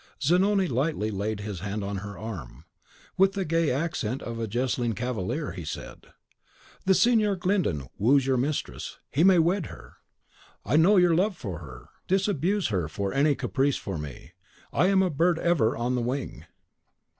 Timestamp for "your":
8.25-8.35, 10.97-11.13